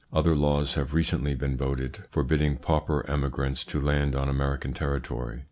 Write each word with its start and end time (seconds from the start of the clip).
Other 0.11 0.35
laws 0.35 0.73
have 0.73 0.95
recently 0.95 1.35
been 1.35 1.55
voted, 1.55 2.05
forbidding 2.09 2.57
pauper 2.57 3.07
emigrants 3.07 3.63
to 3.65 3.79
land 3.79 4.15
on 4.15 4.29
American 4.29 4.73
territory. 4.73 5.39